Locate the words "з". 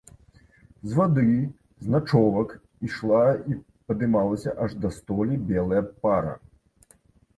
0.91-0.95, 1.87-1.93